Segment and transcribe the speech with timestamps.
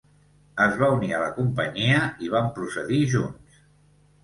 [0.63, 3.63] Es van unir a la companyia i van procedir junts.